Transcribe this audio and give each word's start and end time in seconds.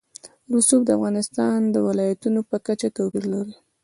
رسوب 0.55 0.81
د 0.85 0.89
افغانستان 0.97 1.59
د 1.69 1.75
ولایاتو 1.87 2.39
په 2.49 2.57
کچه 2.65 2.87
توپیر 2.97 3.23
لري. 3.33 3.55